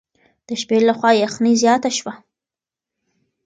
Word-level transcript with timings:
د 0.47 0.49
شپې 0.61 0.77
له 0.87 0.93
خوا 0.97 1.11
یخني 1.23 1.53
زیاته 1.61 1.89
شوه. 1.97 2.13